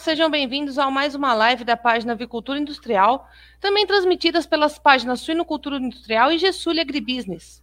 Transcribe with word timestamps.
sejam 0.00 0.30
bem-vindos 0.30 0.78
a 0.78 0.90
mais 0.90 1.14
uma 1.14 1.34
live 1.34 1.62
da 1.62 1.76
página 1.76 2.14
Avicultura 2.14 2.58
Industrial, 2.58 3.28
também 3.60 3.86
transmitidas 3.86 4.46
pelas 4.46 4.78
páginas 4.78 5.20
Suinocultura 5.20 5.76
Industrial 5.76 6.32
e 6.32 6.38
Gessulha 6.38 6.80
Agribusiness. 6.80 7.62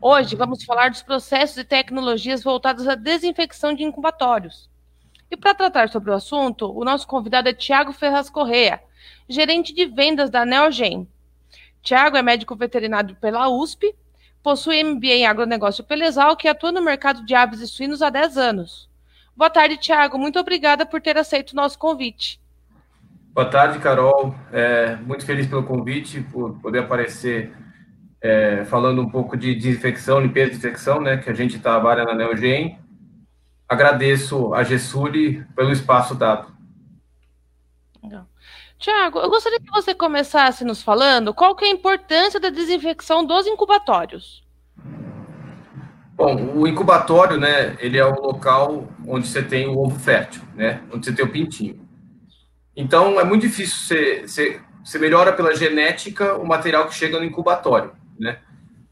Hoje 0.00 0.34
vamos 0.34 0.64
falar 0.64 0.90
dos 0.90 1.04
processos 1.04 1.58
e 1.58 1.64
tecnologias 1.64 2.42
voltados 2.42 2.88
à 2.88 2.96
desinfecção 2.96 3.72
de 3.72 3.84
incubatórios. 3.84 4.68
E 5.30 5.36
para 5.36 5.54
tratar 5.54 5.88
sobre 5.88 6.10
o 6.10 6.14
assunto, 6.14 6.76
o 6.76 6.84
nosso 6.84 7.06
convidado 7.06 7.48
é 7.48 7.54
Tiago 7.54 7.92
Ferraz 7.92 8.28
Correa, 8.28 8.82
gerente 9.28 9.72
de 9.72 9.86
vendas 9.86 10.28
da 10.28 10.44
Neogen. 10.44 11.08
Tiago 11.82 12.16
é 12.16 12.22
médico 12.22 12.56
veterinário 12.56 13.14
pela 13.14 13.48
USP, 13.48 13.94
possui 14.42 14.82
MBA 14.82 15.06
em 15.06 15.26
agronegócio 15.26 15.84
pela 15.84 16.04
Exal, 16.04 16.36
que 16.36 16.48
atua 16.48 16.72
no 16.72 16.82
mercado 16.82 17.24
de 17.24 17.32
aves 17.32 17.60
e 17.60 17.68
suínos 17.68 18.02
há 18.02 18.10
10 18.10 18.36
anos. 18.36 18.88
Boa 19.36 19.50
tarde, 19.50 19.76
Tiago. 19.76 20.18
Muito 20.18 20.38
obrigada 20.38 20.86
por 20.86 21.00
ter 21.00 21.18
aceito 21.18 21.52
o 21.52 21.56
nosso 21.56 21.78
convite. 21.78 22.40
Boa 23.34 23.50
tarde, 23.50 23.78
Carol. 23.78 24.34
É, 24.50 24.96
muito 24.96 25.26
feliz 25.26 25.46
pelo 25.46 25.62
convite, 25.62 26.22
por 26.22 26.58
poder 26.60 26.78
aparecer 26.78 27.54
é, 28.22 28.64
falando 28.64 29.02
um 29.02 29.10
pouco 29.10 29.36
de 29.36 29.54
desinfecção, 29.54 30.20
limpeza 30.20 30.46
e 30.46 30.50
desinfecção, 30.50 31.00
né, 31.00 31.18
que 31.18 31.28
a 31.28 31.34
gente 31.34 31.58
trabalha 31.58 32.04
na 32.04 32.14
Neogen. 32.14 32.78
Agradeço 33.68 34.54
a 34.54 34.62
Gessuli 34.62 35.44
pelo 35.54 35.70
espaço 35.70 36.14
dado. 36.14 36.56
Tiago, 38.78 39.18
eu 39.18 39.30
gostaria 39.30 39.58
que 39.58 39.70
você 39.70 39.94
começasse 39.94 40.64
nos 40.64 40.82
falando 40.82 41.32
qual 41.32 41.56
que 41.56 41.64
é 41.64 41.68
a 41.68 41.72
importância 41.72 42.38
da 42.38 42.50
desinfecção 42.50 43.24
dos 43.24 43.46
incubatórios. 43.46 44.45
Bom, 46.16 46.54
o 46.54 46.66
incubatório, 46.66 47.38
né, 47.38 47.76
ele 47.78 47.98
é 47.98 48.04
o 48.04 48.18
local 48.18 48.88
onde 49.06 49.28
você 49.28 49.42
tem 49.42 49.68
o 49.68 49.76
ovo 49.76 49.98
fértil, 50.00 50.40
né, 50.54 50.80
onde 50.90 51.04
você 51.04 51.12
tem 51.12 51.22
o 51.22 51.30
pintinho. 51.30 51.86
Então, 52.74 53.20
é 53.20 53.24
muito 53.24 53.42
difícil 53.42 53.76
você, 53.76 54.22
você, 54.22 54.60
você 54.82 54.98
melhora 54.98 55.30
pela 55.30 55.54
genética 55.54 56.34
o 56.34 56.46
material 56.46 56.86
que 56.86 56.94
chega 56.94 57.18
no 57.18 57.24
incubatório, 57.24 57.92
né. 58.18 58.38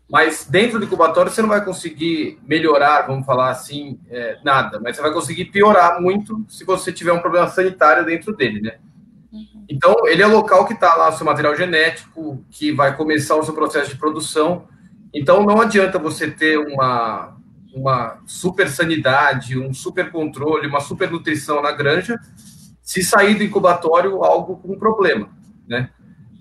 Mas 0.08 0.46
dentro 0.48 0.78
do 0.78 0.84
incubatório 0.84 1.32
você 1.32 1.40
não 1.40 1.48
vai 1.48 1.64
conseguir 1.64 2.38
melhorar, 2.46 3.06
vamos 3.06 3.24
falar 3.24 3.50
assim, 3.50 3.98
é, 4.10 4.36
nada. 4.44 4.78
Mas 4.78 4.96
você 4.96 5.02
vai 5.02 5.10
conseguir 5.10 5.46
piorar 5.46 6.00
muito 6.00 6.44
se 6.46 6.62
você 6.62 6.92
tiver 6.92 7.12
um 7.12 7.20
problema 7.20 7.48
sanitário 7.48 8.04
dentro 8.04 8.36
dele, 8.36 8.60
né. 8.60 8.77
Uhum. 9.32 9.64
Então, 9.66 10.06
ele 10.06 10.22
é 10.22 10.27
o 10.27 10.32
local 10.32 10.66
que 10.66 10.74
está 10.74 10.94
lá 10.94 11.08
o 11.08 11.12
seu 11.12 11.24
material 11.24 11.56
genético, 11.56 12.44
que 12.50 12.70
vai 12.70 12.94
começar 12.94 13.34
o 13.34 13.42
seu 13.42 13.54
processo 13.54 13.88
de 13.88 13.96
produção, 13.96 14.68
então, 15.14 15.44
não 15.44 15.60
adianta 15.60 15.98
você 15.98 16.30
ter 16.30 16.58
uma, 16.58 17.36
uma 17.72 18.18
super 18.26 18.68
sanidade, 18.68 19.58
um 19.58 19.72
super 19.72 20.10
controle, 20.10 20.66
uma 20.66 20.80
super 20.80 21.10
nutrição 21.10 21.62
na 21.62 21.70
granja, 21.70 22.18
se 22.82 23.02
sair 23.02 23.34
do 23.34 23.44
incubatório 23.44 24.24
algo 24.24 24.56
com 24.56 24.78
problema, 24.78 25.30
né? 25.66 25.90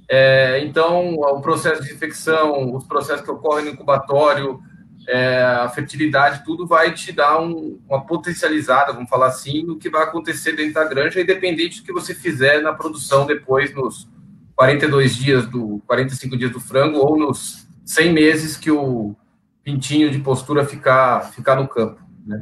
É, 0.10 0.60
então, 0.66 1.16
o 1.16 1.42
processo 1.42 1.84
de 1.84 1.94
infecção, 1.94 2.76
os 2.76 2.86
processos 2.86 3.24
que 3.24 3.32
ocorrem 3.32 3.66
no 3.66 3.72
incubatório, 3.72 4.60
é, 5.08 5.42
a 5.42 5.70
fertilidade, 5.70 6.44
tudo 6.44 6.68
vai 6.68 6.94
te 6.94 7.12
dar 7.12 7.40
um, 7.40 7.80
uma 7.88 8.06
potencializada, 8.06 8.94
vamos 8.94 9.10
falar 9.10 9.28
assim, 9.28 9.64
no 9.64 9.78
que 9.78 9.90
vai 9.90 10.04
acontecer 10.04 10.54
dentro 10.54 10.74
da 10.74 10.84
granja, 10.84 11.22
independente 11.22 11.80
do 11.80 11.86
que 11.86 11.94
você 11.94 12.14
fizer 12.14 12.62
na 12.62 12.74
produção 12.74 13.26
depois, 13.26 13.74
nos 13.74 14.08
42 14.56 15.16
dias 15.16 15.48
do 15.48 15.82
45 15.88 16.38
dias 16.38 16.52
do 16.52 16.60
frango 16.60 17.00
ou 17.00 17.18
nos 17.18 17.68
100 17.86 18.14
meses 18.14 18.58
que 18.58 18.72
o 18.72 19.16
pintinho 19.64 20.12
de 20.12 20.20
postura 20.20 20.66
ficar, 20.66 21.32
ficar 21.32 21.56
no 21.56 21.68
campo. 21.68 22.02
Né? 22.26 22.42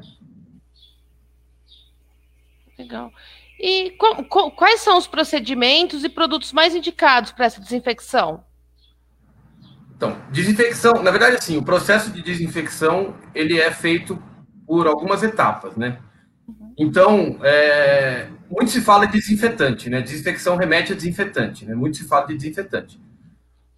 Legal. 2.77 3.11
E 3.59 3.95
quais 4.55 4.81
são 4.81 4.97
os 4.97 5.05
procedimentos 5.05 6.03
e 6.03 6.09
produtos 6.09 6.51
mais 6.51 6.73
indicados 6.73 7.31
para 7.31 7.45
essa 7.45 7.61
desinfecção? 7.61 8.43
Então, 9.95 10.19
desinfecção, 10.31 11.03
na 11.03 11.11
verdade, 11.11 11.35
assim, 11.35 11.57
o 11.57 11.63
processo 11.63 12.09
de 12.11 12.23
desinfecção 12.23 13.15
ele 13.35 13.59
é 13.59 13.69
feito 13.69 14.21
por 14.65 14.87
algumas 14.87 15.21
etapas, 15.21 15.75
né? 15.75 15.99
Então, 16.75 17.37
é, 17.43 18.27
muito 18.49 18.71
se 18.71 18.81
fala 18.81 19.05
de 19.05 19.19
desinfetante, 19.19 19.91
né? 19.91 20.01
Desinfecção 20.01 20.55
remete 20.55 20.91
a 20.91 20.95
desinfetante, 20.95 21.65
né? 21.65 21.75
Muito 21.75 21.97
se 21.97 22.07
fala 22.07 22.25
de 22.25 22.35
desinfetante. 22.35 22.99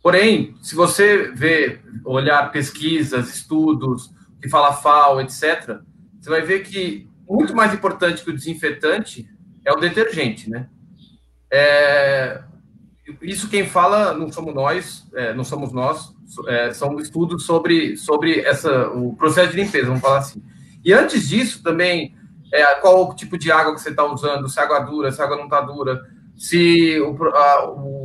Porém, 0.04 0.54
se 0.62 0.76
você 0.76 1.32
ver, 1.32 1.82
olhar 2.04 2.52
pesquisas, 2.52 3.34
estudos, 3.34 4.12
que 4.42 4.50
fala 4.50 4.74
FAO, 4.74 5.22
etc., 5.22 5.80
você 6.20 6.30
vai 6.30 6.42
ver 6.42 6.64
que 6.64 7.10
muito 7.28 7.56
mais 7.56 7.74
importante 7.74 8.22
que 8.22 8.30
o 8.30 8.36
desinfetante 8.36 9.26
é 9.66 9.72
o 9.72 9.80
detergente, 9.80 10.50
né? 10.50 10.68
É, 11.50 12.44
isso 13.22 13.50
quem 13.50 13.66
fala 13.66 14.14
não 14.14 14.30
somos 14.30 14.54
nós, 14.54 15.08
é, 15.16 15.34
não 15.34 15.46
somos 15.46 15.72
nós, 15.72 16.14
é, 16.48 16.74
são 16.74 17.00
estudos 17.00 17.46
sobre, 17.46 17.96
sobre 17.96 18.42
essa, 18.42 18.90
o 18.90 19.16
processo 19.16 19.52
de 19.52 19.62
limpeza, 19.62 19.88
vamos 19.88 20.02
falar 20.02 20.18
assim. 20.18 20.44
E 20.84 20.92
antes 20.92 21.30
disso, 21.30 21.64
também, 21.64 22.14
é, 22.52 22.66
qual 22.76 23.10
o 23.10 23.16
tipo 23.16 23.38
de 23.38 23.50
água 23.52 23.74
que 23.74 23.80
você 23.80 23.90
está 23.90 24.04
usando, 24.04 24.50
se 24.50 24.60
a 24.60 24.64
água 24.64 24.80
dura, 24.80 25.12
se 25.14 25.22
a 25.22 25.26
água 25.26 25.38
não 25.38 25.46
está 25.46 25.62
dura, 25.62 26.02
se 26.36 27.00
o, 27.00 27.24
a, 27.24 27.70
o 27.70 28.03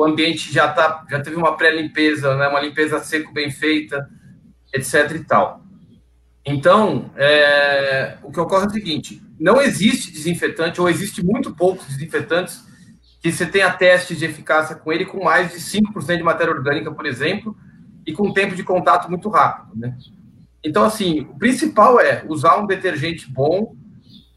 o 0.00 0.04
ambiente 0.04 0.52
já 0.52 0.68
tá, 0.68 1.04
já 1.10 1.20
teve 1.20 1.36
uma 1.36 1.56
pré-limpeza, 1.56 2.34
né, 2.36 2.48
uma 2.48 2.60
limpeza 2.60 2.98
seco 3.00 3.32
bem 3.32 3.50
feita, 3.50 4.08
etc. 4.72 5.12
e 5.14 5.24
tal. 5.24 5.62
Então, 6.44 7.10
é, 7.16 8.16
o 8.22 8.32
que 8.32 8.40
ocorre 8.40 8.64
é 8.64 8.68
o 8.68 8.70
seguinte: 8.70 9.22
não 9.38 9.60
existe 9.60 10.10
desinfetante, 10.10 10.80
ou 10.80 10.88
existe 10.88 11.24
muito 11.24 11.54
poucos 11.54 11.86
desinfetantes 11.86 12.64
que 13.20 13.30
você 13.30 13.44
tenha 13.44 13.70
testes 13.70 14.18
de 14.18 14.24
eficácia 14.24 14.74
com 14.74 14.90
ele 14.90 15.04
com 15.04 15.22
mais 15.22 15.52
de 15.52 15.58
5% 15.58 16.16
de 16.16 16.22
matéria 16.22 16.54
orgânica, 16.54 16.90
por 16.90 17.04
exemplo, 17.04 17.54
e 18.06 18.12
com 18.14 18.32
tempo 18.32 18.54
de 18.54 18.64
contato 18.64 19.10
muito 19.10 19.28
rápido. 19.28 19.78
Né? 19.78 19.94
Então, 20.64 20.84
assim, 20.84 21.20
o 21.20 21.38
principal 21.38 22.00
é 22.00 22.24
usar 22.26 22.56
um 22.56 22.66
detergente 22.66 23.30
bom, 23.30 23.76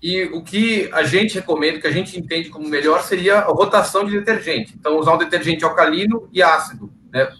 e 0.03 0.25
o 0.25 0.43
que 0.43 0.89
a 0.91 1.03
gente 1.03 1.35
recomenda, 1.35 1.79
que 1.79 1.87
a 1.87 1.91
gente 1.91 2.19
entende 2.19 2.49
como 2.49 2.67
melhor, 2.67 3.01
seria 3.03 3.39
a 3.39 3.45
rotação 3.45 4.03
de 4.03 4.11
detergente. 4.11 4.75
Então, 4.77 4.99
usar 4.99 5.13
um 5.13 5.17
detergente 5.17 5.63
alcalino 5.63 6.27
e 6.33 6.43
ácido, 6.43 6.91
né? 7.09 7.31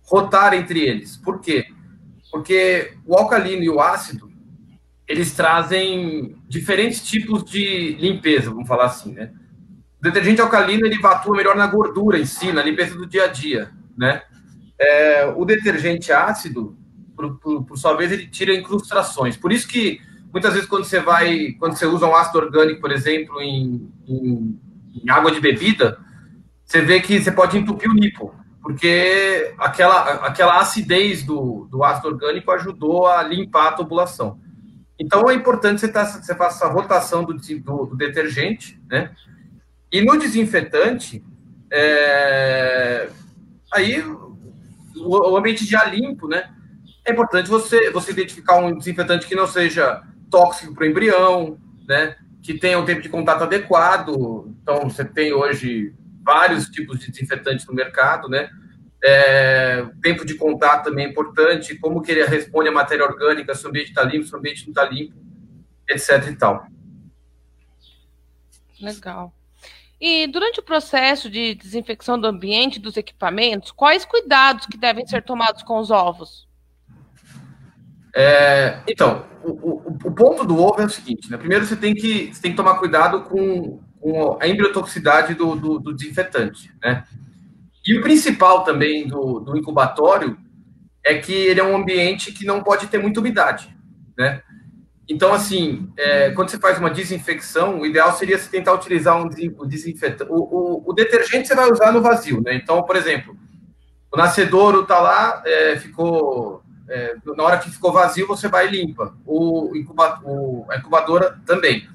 Rotar 0.00 0.54
entre 0.54 0.80
eles. 0.80 1.18
Por 1.18 1.42
quê? 1.42 1.66
Porque 2.32 2.94
o 3.04 3.14
alcalino 3.14 3.62
e 3.62 3.68
o 3.68 3.82
ácido, 3.82 4.32
eles 5.06 5.34
trazem 5.34 6.34
diferentes 6.48 7.06
tipos 7.06 7.44
de 7.44 7.98
limpeza, 8.00 8.48
vamos 8.48 8.66
falar 8.66 8.86
assim, 8.86 9.12
né? 9.12 9.30
O 10.00 10.02
detergente 10.02 10.40
alcalino, 10.40 10.86
ele 10.86 10.98
atua 11.04 11.36
melhor 11.36 11.54
na 11.54 11.66
gordura 11.66 12.18
em 12.18 12.24
si, 12.24 12.50
na 12.50 12.62
limpeza 12.62 12.94
do 12.94 13.06
dia 13.06 13.24
a 13.24 13.28
dia, 13.28 13.70
né? 13.94 14.22
É, 14.80 15.26
o 15.36 15.44
detergente 15.44 16.10
ácido, 16.10 16.78
por, 17.14 17.38
por, 17.38 17.64
por 17.64 17.76
sua 17.76 17.94
vez, 17.94 18.10
ele 18.10 18.26
tira 18.26 18.54
incrustações. 18.54 19.36
Por 19.36 19.52
isso 19.52 19.68
que 19.68 20.00
Muitas 20.36 20.52
vezes, 20.52 20.68
quando 20.68 20.84
você 20.84 21.00
vai, 21.00 21.56
quando 21.58 21.78
você 21.78 21.86
usa 21.86 22.06
um 22.06 22.14
ácido 22.14 22.40
orgânico, 22.40 22.78
por 22.78 22.92
exemplo, 22.92 23.40
em, 23.40 23.90
em, 24.06 24.60
em 25.02 25.10
água 25.10 25.32
de 25.32 25.40
bebida, 25.40 25.98
você 26.62 26.82
vê 26.82 27.00
que 27.00 27.18
você 27.18 27.32
pode 27.32 27.56
entupir 27.56 27.90
o 27.90 27.94
nipo, 27.94 28.34
porque 28.60 29.54
aquela, 29.56 30.26
aquela 30.26 30.60
acidez 30.60 31.22
do, 31.22 31.66
do 31.70 31.82
ácido 31.82 32.08
orgânico 32.08 32.50
ajudou 32.50 33.06
a 33.06 33.22
limpar 33.22 33.68
a 33.68 33.72
tubulação. 33.72 34.38
Então, 35.00 35.30
é 35.30 35.34
importante 35.34 35.80
você, 35.80 35.88
tá, 35.88 36.04
você 36.04 36.34
faça 36.34 36.66
essa 36.66 36.70
rotação 36.70 37.24
do, 37.24 37.32
do, 37.32 37.86
do 37.86 37.96
detergente, 37.96 38.78
né? 38.90 39.12
E 39.90 40.02
no 40.02 40.18
desinfetante, 40.18 41.24
é, 41.72 43.08
aí 43.72 44.02
o, 44.02 44.36
o 44.96 45.34
ambiente 45.34 45.64
já 45.64 45.82
limpo, 45.86 46.28
né? 46.28 46.52
É 47.06 47.12
importante 47.12 47.48
você, 47.48 47.90
você 47.90 48.10
identificar 48.10 48.58
um 48.58 48.76
desinfetante 48.76 49.26
que 49.26 49.34
não 49.34 49.46
seja 49.46 50.02
tóxico 50.36 50.74
para 50.74 50.84
o 50.84 50.86
embrião, 50.86 51.58
né? 51.88 52.14
Que 52.42 52.52
tenha 52.52 52.78
um 52.78 52.84
tempo 52.84 53.00
de 53.00 53.08
contato 53.08 53.44
adequado. 53.44 54.54
Então, 54.60 54.82
você 54.82 55.02
tem 55.02 55.32
hoje 55.32 55.94
vários 56.22 56.66
tipos 56.66 56.98
de 56.98 57.10
desinfetantes 57.10 57.66
no 57.66 57.72
mercado, 57.72 58.28
né? 58.28 58.50
É, 59.02 59.86
tempo 60.02 60.26
de 60.26 60.34
contato 60.34 60.84
também 60.84 61.06
é 61.06 61.08
importante, 61.08 61.78
como 61.78 62.02
que 62.02 62.12
ele 62.12 62.24
responde 62.26 62.68
à 62.68 62.72
matéria 62.72 63.04
orgânica, 63.04 63.54
se 63.54 63.64
o 63.64 63.68
ambiente 63.70 63.88
está 63.88 64.02
limpo, 64.02 64.26
se 64.26 64.34
o 64.34 64.38
ambiente 64.38 64.64
não 64.64 64.72
está 64.72 64.84
limpo, 64.84 65.14
etc 65.88 66.28
e 66.28 66.36
tal. 66.36 66.66
Legal. 68.80 69.32
E 69.98 70.26
durante 70.26 70.60
o 70.60 70.62
processo 70.62 71.30
de 71.30 71.54
desinfecção 71.54 72.18
do 72.18 72.26
ambiente 72.26 72.78
dos 72.78 72.98
equipamentos, 72.98 73.70
quais 73.70 74.04
cuidados 74.04 74.66
que 74.66 74.76
devem 74.76 75.06
ser 75.06 75.22
tomados 75.22 75.62
com 75.62 75.78
os 75.78 75.90
ovos? 75.90 76.45
É, 78.18 78.80
então, 78.88 79.26
o, 79.44 79.50
o, 79.50 79.96
o, 80.04 80.12
ponto 80.12 80.42
do 80.42 80.58
ovo 80.58 80.80
é 80.80 80.86
o 80.86 80.88
seguinte, 80.88 81.30
né? 81.30 81.36
Primeiro 81.36 81.66
você 81.66 81.76
tem 81.76 81.94
que, 81.94 82.32
você 82.32 82.40
tem 82.40 82.52
que 82.52 82.56
tomar 82.56 82.76
cuidado 82.76 83.24
com, 83.24 83.78
com 84.00 84.38
a 84.40 84.48
embriotoxicidade 84.48 85.34
do, 85.34 85.54
do, 85.54 85.78
do, 85.78 85.94
desinfetante, 85.94 86.72
né? 86.82 87.04
E 87.86 87.98
o 87.98 88.00
principal 88.00 88.64
também 88.64 89.06
do, 89.06 89.40
do 89.40 89.54
incubatório 89.54 90.38
é 91.04 91.18
que 91.18 91.32
ele 91.34 91.60
é 91.60 91.64
um 91.64 91.76
ambiente 91.76 92.32
que 92.32 92.46
não 92.46 92.62
pode 92.62 92.86
ter 92.86 92.96
muita 92.96 93.20
umidade, 93.20 93.76
né? 94.16 94.40
Então, 95.06 95.34
assim, 95.34 95.92
é, 95.96 96.30
quando 96.30 96.48
você 96.48 96.58
faz 96.58 96.78
uma 96.78 96.90
desinfecção, 96.90 97.80
o 97.80 97.86
ideal 97.86 98.16
seria 98.16 98.38
você 98.38 98.48
tentar 98.50 98.72
utilizar 98.72 99.22
um 99.22 99.28
desinfetante. 99.28 100.30
O, 100.32 100.36
o, 100.36 100.90
o, 100.90 100.92
detergente 100.94 101.46
você 101.46 101.54
vai 101.54 101.70
usar 101.70 101.92
no 101.92 102.00
vazio, 102.00 102.42
né? 102.42 102.54
Então, 102.54 102.82
por 102.82 102.96
exemplo, 102.96 103.36
o 104.10 104.16
nascedouro 104.16 104.82
está 104.82 104.98
lá, 104.98 105.42
é, 105.44 105.76
ficou. 105.76 106.62
É, 106.88 107.16
na 107.36 107.42
hora 107.42 107.58
que 107.58 107.70
ficou 107.70 107.92
vazio, 107.92 108.26
você 108.26 108.48
vai 108.48 108.68
e 108.68 108.70
limpa. 108.70 109.14
O, 109.24 109.72
o, 109.72 110.66
a 110.70 110.76
incubadora 110.76 111.40
também. 111.44 111.88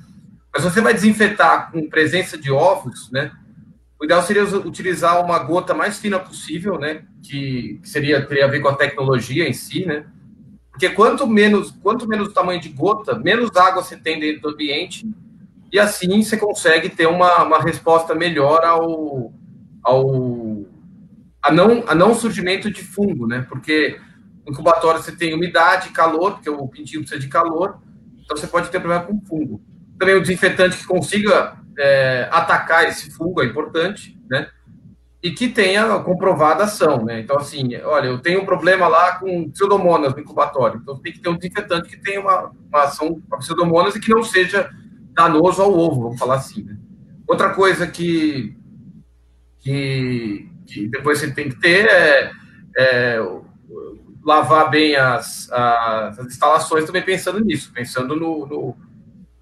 Mas 0.53 0.63
você 0.63 0.81
vai 0.81 0.93
desinfetar 0.93 1.71
com 1.71 1.89
presença 1.89 2.37
de 2.37 2.51
ovos, 2.51 3.09
né? 3.11 3.31
O 3.99 4.05
ideal 4.05 4.21
seria 4.23 4.43
utilizar 4.43 5.23
uma 5.23 5.39
gota 5.39 5.73
mais 5.73 5.99
fina 5.99 6.19
possível, 6.19 6.77
né? 6.77 7.05
Que, 7.23 7.79
que 7.81 7.89
seria 7.89 8.25
teria 8.25 8.45
a 8.45 8.49
ver 8.49 8.59
com 8.59 8.67
a 8.67 8.75
tecnologia 8.75 9.47
em 9.47 9.53
si, 9.53 9.85
né? 9.85 10.05
Porque 10.71 10.89
quanto 10.89 11.27
menos, 11.27 11.71
quanto 11.83 12.07
menos 12.07 12.29
o 12.29 12.33
tamanho 12.33 12.59
de 12.59 12.69
gota, 12.69 13.17
menos 13.17 13.55
água 13.55 13.83
você 13.83 13.95
tem 13.95 14.19
dentro 14.19 14.41
do 14.41 14.49
ambiente, 14.49 15.07
e 15.71 15.79
assim 15.79 16.21
você 16.21 16.35
consegue 16.35 16.89
ter 16.89 17.07
uma, 17.07 17.43
uma 17.43 17.59
resposta 17.59 18.15
melhor 18.15 18.63
ao, 18.65 19.31
ao 19.83 20.65
a 21.41 21.51
não, 21.51 21.83
a 21.87 21.95
não 21.95 22.13
surgimento 22.13 22.69
de 22.71 22.83
fungo, 22.83 23.27
né? 23.27 23.45
Porque 23.47 23.99
incubatório 24.47 25.01
você 25.01 25.11
tem 25.11 25.33
umidade, 25.33 25.89
calor, 25.89 26.33
porque 26.33 26.49
o 26.49 26.67
pintinho 26.67 27.01
precisa 27.01 27.19
de 27.19 27.27
calor, 27.27 27.79
então 28.23 28.35
você 28.35 28.47
pode 28.47 28.69
ter 28.69 28.79
problema 28.79 29.03
com 29.03 29.21
fungo. 29.25 29.61
Também 29.99 30.15
o 30.15 30.21
desinfetante 30.21 30.77
que 30.77 30.85
consiga 30.85 31.57
é, 31.77 32.27
atacar 32.31 32.87
esse 32.87 33.11
fungo 33.11 33.41
é 33.41 33.45
importante, 33.45 34.19
né? 34.29 34.47
e 35.23 35.31
que 35.31 35.47
tenha 35.47 35.99
comprovada 35.99 36.63
ação, 36.63 37.05
né? 37.05 37.19
Então, 37.19 37.37
assim, 37.37 37.75
olha, 37.83 38.07
eu 38.07 38.17
tenho 38.17 38.41
um 38.41 38.45
problema 38.45 38.87
lá 38.87 39.19
com 39.19 39.51
pseudomonas 39.51 40.13
no 40.13 40.19
incubatório, 40.19 40.79
então 40.81 40.97
tem 40.97 41.13
que 41.13 41.19
ter 41.19 41.29
um 41.29 41.37
desinfetante 41.37 41.89
que 41.89 42.01
tenha 42.01 42.19
uma, 42.19 42.51
uma 42.67 42.83
ação 42.83 43.21
para 43.29 43.37
pseudomonas 43.37 43.95
e 43.95 43.99
que 43.99 44.09
não 44.09 44.23
seja 44.23 44.69
danoso 45.13 45.61
ao 45.61 45.71
ovo, 45.71 46.01
vamos 46.01 46.19
falar 46.19 46.35
assim, 46.35 46.63
né? 46.63 46.75
Outra 47.27 47.51
coisa 47.51 47.85
que, 47.85 48.57
que, 49.59 50.49
que 50.65 50.87
depois 50.87 51.19
você 51.19 51.31
tem 51.31 51.49
que 51.49 51.59
ter 51.59 51.85
é, 51.85 52.31
é 52.75 53.19
lavar 54.23 54.69
bem 54.69 54.95
as, 54.95 55.51
as, 55.51 56.19
instalações 56.19 56.85
também 56.85 57.01
pensando 57.01 57.43
nisso, 57.43 57.71
pensando 57.73 58.15
no, 58.15 58.45
no... 58.45 58.77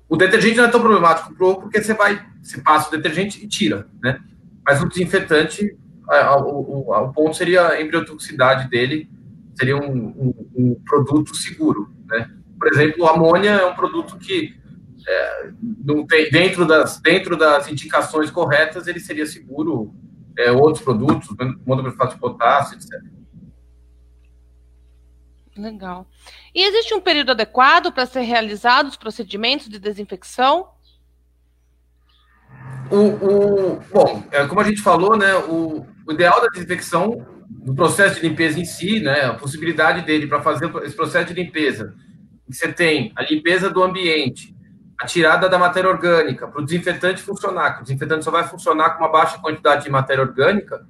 O 0.08 0.16
detergente 0.16 0.58
não 0.58 0.66
é 0.66 0.70
tão 0.70 0.82
problemático 0.82 1.34
para 1.36 1.46
o 1.46 1.56
porque 1.56 1.82
você 1.82 1.94
vai, 1.94 2.26
você 2.42 2.60
passa 2.62 2.88
o 2.88 2.92
detergente 2.92 3.44
e 3.44 3.48
tira, 3.48 3.88
né? 4.02 4.20
Mas 4.66 4.82
o 4.82 4.88
desinfetante, 4.88 5.78
o, 6.08 6.90
o, 6.90 6.94
o 6.94 7.14
ponto 7.14 7.36
seria 7.36 7.68
a 7.68 7.82
embriotoxicidade 7.82 8.70
dele, 8.70 9.10
seria 9.56 9.78
um, 9.78 9.92
um, 9.92 10.34
um, 10.56 10.76
produto 10.86 11.36
seguro, 11.36 11.92
né? 12.08 12.30
Por 12.58 12.68
exemplo, 12.70 13.06
a 13.06 13.12
amônia 13.12 13.52
é 13.52 13.66
um 13.66 13.76
produto 13.76 14.18
que 14.18 14.56
é, 15.08 15.52
não 15.86 16.06
tem, 16.06 16.30
dentro, 16.30 16.66
das, 16.66 17.00
dentro 17.00 17.38
das 17.38 17.70
indicações 17.70 18.32
corretas, 18.32 18.88
ele 18.88 19.00
seria 19.00 19.26
seguro 19.26 19.94
é, 20.38 20.52
outros 20.52 20.84
produtos, 20.84 21.30
monoprifato 21.66 22.16
de 22.16 22.20
potássio, 22.20 22.76
etc. 22.76 23.19
Legal. 25.60 26.08
E 26.56 26.64
existe 26.64 26.94
um 26.94 27.02
período 27.02 27.32
adequado 27.32 27.92
para 27.92 28.06
ser 28.06 28.22
realizados 28.22 28.94
os 28.94 28.98
procedimentos 28.98 29.68
de 29.68 29.78
desinfecção? 29.78 30.70
O, 32.90 32.96
o, 32.96 33.80
bom, 33.92 34.24
é, 34.32 34.48
como 34.48 34.62
a 34.62 34.64
gente 34.64 34.82
falou, 34.82 35.18
né, 35.18 35.36
o, 35.36 35.86
o 36.08 36.12
ideal 36.14 36.42
da 36.42 36.48
desinfecção, 36.48 37.26
do 37.50 37.76
processo 37.76 38.16
de 38.16 38.28
limpeza 38.28 38.60
em 38.60 38.66
si, 38.66 39.02
né, 39.02 39.26
a 39.26 39.34
possibilidade 39.34 40.06
dele 40.06 40.28
para 40.28 40.42
fazer 40.42 40.74
esse 40.84 40.96
processo 40.96 41.34
de 41.34 41.34
limpeza, 41.34 41.94
você 42.48 42.72
tem 42.72 43.12
a 43.16 43.24
limpeza 43.24 43.70
do 43.70 43.84
ambiente, 43.84 44.56
a 44.98 45.06
tirada 45.06 45.50
da 45.50 45.60
matéria 45.60 45.90
orgânica, 45.90 46.48
para 46.48 46.62
o 46.62 46.66
desinfetante 46.66 47.22
funcionar, 47.22 47.76
que 47.76 47.82
o 47.82 47.84
desinfetante 47.84 48.24
só 48.24 48.32
vai 48.32 48.48
funcionar 48.48 48.92
com 48.92 49.04
uma 49.04 49.12
baixa 49.12 49.38
quantidade 49.40 49.84
de 49.84 49.90
matéria 49.90 50.24
orgânica, 50.24 50.86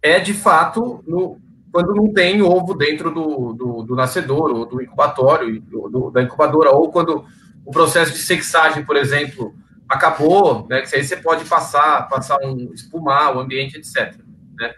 é 0.00 0.20
de 0.20 0.32
fato 0.32 1.02
no, 1.06 1.40
quando 1.76 1.94
não 1.94 2.10
tem 2.10 2.40
ovo 2.40 2.72
dentro 2.72 3.10
do, 3.10 3.52
do, 3.52 3.82
do 3.82 3.94
nascedor, 3.94 4.50
ou 4.50 4.64
do 4.64 4.80
incubatório, 4.80 5.60
do, 5.60 6.10
da 6.10 6.22
incubadora, 6.22 6.70
ou 6.70 6.90
quando 6.90 7.26
o 7.66 7.70
processo 7.70 8.12
de 8.12 8.18
sexagem, 8.20 8.82
por 8.82 8.96
exemplo, 8.96 9.54
acabou, 9.86 10.66
né? 10.70 10.80
Que 10.80 10.96
aí 10.96 11.04
você 11.04 11.18
pode 11.18 11.44
passar, 11.44 12.08
passar 12.08 12.38
um 12.42 12.72
espumar 12.72 13.36
o 13.36 13.40
ambiente, 13.40 13.76
etc. 13.76 14.18
Né? 14.58 14.74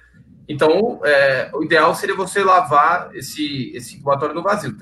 Então, 0.49 1.01
é, 1.05 1.53
o 1.55 1.63
ideal 1.63 1.95
seria 1.95 2.17
você 2.17 2.43
lavar 2.43 3.15
esse, 3.15 3.71
esse 3.77 3.95
incubatório 3.95 4.35
no 4.35 4.43
vazio. 4.43 4.77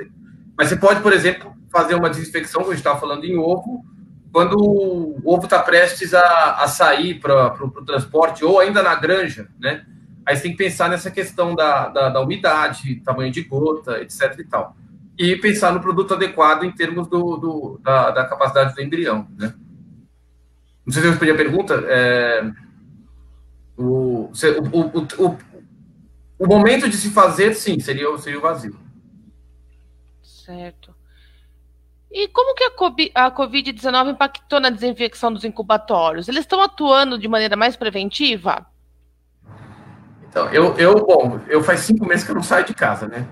Mas 0.57 0.71
você 0.71 0.77
pode, 0.77 1.03
por 1.03 1.13
exemplo, 1.13 1.53
fazer 1.71 1.97
uma 1.97 2.09
desinfecção, 2.09 2.63
como 2.63 2.73
a 2.73 2.75
gente 2.75 2.81
estava 2.81 2.99
falando 2.99 3.27
em 3.27 3.37
ovo, 3.37 3.85
quando 4.33 4.57
o 4.59 5.21
ovo 5.23 5.45
está 5.45 5.59
prestes 5.59 6.15
a, 6.15 6.63
a 6.63 6.67
sair 6.67 7.21
para 7.21 7.63
o 7.63 7.85
transporte, 7.85 8.43
ou 8.43 8.59
ainda 8.59 8.83
na 8.83 8.95
granja, 8.95 9.51
né? 9.61 9.85
Aí 10.26 10.34
você 10.37 10.43
tem 10.43 10.50
que 10.50 10.58
pensar 10.58 10.90
nessa 10.90 11.08
questão 11.08 11.55
da, 11.55 11.88
da, 11.88 12.08
da, 12.08 12.20
umidade, 12.20 12.96
tamanho 12.96 13.31
de 13.31 13.43
gota, 13.43 14.02
etc. 14.02 14.37
e 14.40 14.44
tal. 14.44 14.76
E 15.17 15.37
pensar 15.37 15.73
no 15.73 15.81
produto 15.81 16.14
adequado 16.14 16.64
em 16.64 16.73
termos 16.73 17.06
do, 17.06 17.37
do 17.37 17.81
da, 17.81 18.11
da 18.11 18.25
capacidade 18.26 18.75
do 18.75 18.82
embrião, 18.82 19.28
né? 19.38 19.55
Não 20.84 20.93
sei 20.93 21.02
se 21.02 21.08
eu 21.08 21.11
respondi 21.12 21.31
a 21.31 21.37
pergunta. 21.37 21.75
É, 21.87 22.50
o, 23.76 24.31
o, 24.73 25.25
o, 25.25 25.38
o, 26.38 26.46
momento 26.46 26.88
de 26.88 26.96
se 26.96 27.11
fazer, 27.11 27.55
sim, 27.55 27.79
seria, 27.79 28.17
seria 28.19 28.38
o 28.38 28.43
vazio. 28.43 28.79
Certo. 30.22 30.94
E 32.11 32.29
como 32.29 32.55
que 32.55 33.11
a 33.14 33.31
Covid-19 33.31 34.12
impactou 34.12 34.61
na 34.61 34.70
desinfecção 34.70 35.32
dos 35.32 35.44
incubatórios? 35.44 36.29
Eles 36.29 36.40
estão 36.40 36.62
atuando 36.62 37.19
de 37.19 37.29
maneira 37.29 37.56
mais 37.56 37.76
preventiva? 37.76 38.67
Então, 40.28 40.49
eu, 40.50 40.75
eu, 40.76 41.06
bom, 41.06 41.40
eu 41.49 41.62
faz 41.62 41.81
cinco 41.81 42.06
meses 42.06 42.25
que 42.25 42.31
eu 42.31 42.34
não 42.34 42.43
saio 42.43 42.64
de 42.64 42.75
casa, 42.75 43.06
né? 43.06 43.26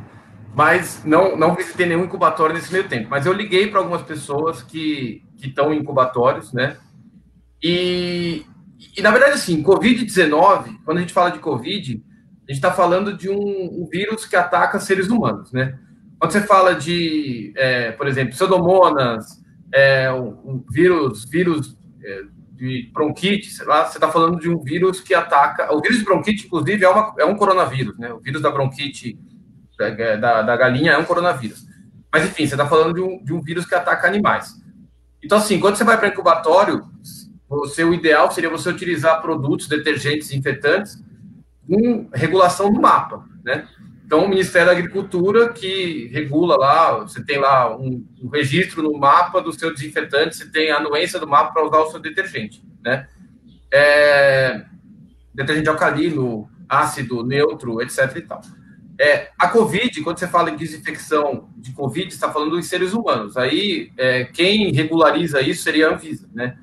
Mas 0.54 1.02
não, 1.04 1.36
não 1.36 1.54
visitei 1.54 1.86
nenhum 1.86 2.04
incubatório 2.04 2.54
nesse 2.54 2.72
meio 2.72 2.88
tempo. 2.88 3.08
Mas 3.10 3.26
eu 3.26 3.32
liguei 3.32 3.66
para 3.66 3.80
algumas 3.80 4.02
pessoas 4.02 4.62
que, 4.62 5.22
estão 5.42 5.74
em 5.74 5.78
incubatórios, 5.78 6.52
né? 6.52 6.76
E, 7.62 8.46
e 8.96 9.02
na 9.02 9.10
verdade, 9.10 9.34
assim, 9.34 9.62
Covid-19, 9.62 10.78
quando 10.84 10.98
a 10.98 11.00
gente 11.00 11.12
fala 11.12 11.30
de 11.30 11.38
Covid, 11.38 12.02
a 12.48 12.52
gente 12.52 12.56
está 12.56 12.72
falando 12.72 13.16
de 13.16 13.28
um, 13.28 13.36
um, 13.36 13.88
vírus 13.90 14.24
que 14.24 14.36
ataca 14.36 14.80
seres 14.80 15.08
humanos, 15.08 15.52
né? 15.52 15.78
Quando 16.18 16.32
você 16.32 16.40
fala 16.40 16.74
de, 16.74 17.52
é, 17.56 17.92
por 17.92 18.06
exemplo, 18.06 18.32
pseudomonas, 18.32 19.42
é, 19.72 20.10
um, 20.12 20.28
um 20.44 20.64
vírus, 20.70 21.24
vírus 21.24 21.76
é, 22.02 22.22
de 22.64 22.90
bronquite, 22.92 23.50
sei 23.50 23.66
lá, 23.66 23.84
você 23.84 23.98
está 23.98 24.10
falando 24.10 24.40
de 24.40 24.48
um 24.48 24.58
vírus 24.58 25.00
que 25.00 25.14
ataca. 25.14 25.74
O 25.74 25.82
vírus 25.82 25.98
de 25.98 26.04
bronquite, 26.04 26.46
inclusive, 26.46 26.82
é, 26.82 26.88
uma, 26.88 27.14
é 27.18 27.24
um 27.24 27.36
coronavírus, 27.36 27.98
né? 27.98 28.10
O 28.12 28.20
vírus 28.20 28.40
da 28.40 28.50
bronquite 28.50 29.18
da, 29.78 29.90
da, 30.16 30.42
da 30.42 30.56
galinha 30.56 30.92
é 30.92 30.98
um 30.98 31.04
coronavírus. 31.04 31.66
Mas, 32.10 32.24
enfim, 32.24 32.46
você 32.46 32.54
está 32.54 32.66
falando 32.66 32.94
de 32.94 33.00
um, 33.02 33.22
de 33.22 33.34
um 33.34 33.42
vírus 33.42 33.66
que 33.66 33.74
ataca 33.74 34.06
animais. 34.06 34.54
Então, 35.22 35.36
assim, 35.36 35.60
quando 35.60 35.76
você 35.76 35.84
vai 35.84 35.98
para 35.98 36.08
incubatório, 36.08 36.86
você, 37.48 37.84
o 37.84 37.92
ideal 37.92 38.30
seria 38.30 38.48
você 38.48 38.70
utilizar 38.70 39.20
produtos, 39.20 39.68
detergentes, 39.68 40.32
infetantes, 40.32 41.02
com 41.68 42.08
regulação 42.14 42.72
do 42.72 42.80
mapa, 42.80 43.26
né? 43.44 43.68
Então, 44.14 44.26
o 44.26 44.28
Ministério 44.28 44.68
da 44.68 44.72
Agricultura 44.78 45.52
que 45.52 46.06
regula 46.12 46.56
lá, 46.56 46.98
você 46.98 47.20
tem 47.20 47.36
lá 47.36 47.76
um, 47.76 48.06
um 48.22 48.28
registro 48.28 48.80
no 48.80 48.96
mapa 48.96 49.40
do 49.40 49.52
seu 49.52 49.74
desinfetante, 49.74 50.36
você 50.36 50.48
tem 50.48 50.70
a 50.70 50.76
anuência 50.76 51.18
do 51.18 51.26
mapa 51.26 51.52
para 51.52 51.66
usar 51.66 51.78
o 51.78 51.90
seu 51.90 51.98
detergente, 51.98 52.62
né? 52.80 53.08
É, 53.72 54.64
detergente 55.34 55.68
alcalino, 55.68 56.48
ácido, 56.68 57.26
neutro, 57.26 57.82
etc 57.82 58.14
e 58.14 58.20
tal. 58.20 58.40
É, 59.00 59.30
a 59.36 59.48
COVID, 59.48 60.00
quando 60.02 60.20
você 60.20 60.28
fala 60.28 60.48
em 60.48 60.56
desinfecção 60.56 61.48
de 61.56 61.72
COVID, 61.72 62.06
está 62.06 62.30
falando 62.30 62.56
em 62.56 62.62
seres 62.62 62.92
humanos. 62.92 63.36
Aí, 63.36 63.90
é, 63.96 64.26
quem 64.26 64.70
regulariza 64.72 65.40
isso 65.40 65.64
seria 65.64 65.88
a 65.88 65.94
Anvisa, 65.94 66.30
né? 66.32 66.56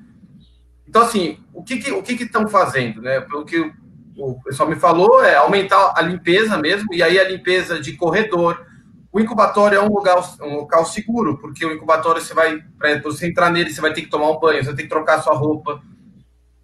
Então, 0.88 1.02
assim, 1.02 1.36
o 1.52 1.62
que 1.62 1.76
que, 1.76 1.92
o 1.92 2.02
que 2.02 2.14
estão 2.14 2.48
fazendo, 2.48 3.02
né? 3.02 3.20
Pelo 3.20 3.44
que 3.44 3.70
o 4.16 4.40
pessoal 4.42 4.68
me 4.68 4.76
falou, 4.76 5.24
é 5.24 5.36
aumentar 5.36 5.94
a 5.96 6.02
limpeza 6.02 6.56
mesmo, 6.58 6.92
e 6.92 7.02
aí 7.02 7.18
a 7.18 7.28
limpeza 7.28 7.80
de 7.80 7.92
corredor. 7.92 8.64
O 9.12 9.20
incubatório 9.20 9.76
é 9.76 9.82
um 9.82 9.92
lugar, 9.92 10.16
um 10.40 10.56
local 10.56 10.84
seguro, 10.86 11.38
porque 11.38 11.64
o 11.64 11.72
incubatório 11.72 12.20
você 12.20 12.32
vai, 12.32 12.58
para 12.78 13.00
você 13.02 13.28
entrar 13.28 13.50
nele, 13.50 13.72
você 13.72 13.80
vai 13.80 13.92
ter 13.92 14.02
que 14.02 14.10
tomar 14.10 14.30
um 14.30 14.38
banho, 14.40 14.60
você 14.60 14.66
vai 14.66 14.74
ter 14.74 14.82
que 14.84 14.88
trocar 14.88 15.22
sua 15.22 15.34
roupa. 15.34 15.82